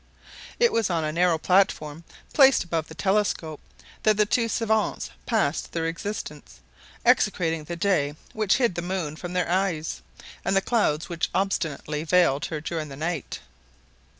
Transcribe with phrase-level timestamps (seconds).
[0.59, 2.03] It was on a narrow platform
[2.33, 3.59] placed above the telescope
[4.01, 6.59] that the two savants passed their existence,
[7.05, 10.01] execrating the day which hid the moon from their eyes,
[10.43, 13.41] and the clouds which obstinately veiled her during the night.